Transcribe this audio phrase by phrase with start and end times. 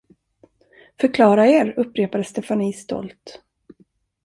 [1.01, 1.79] Förklara er?
[1.79, 3.41] upprepade Stefanie stolt.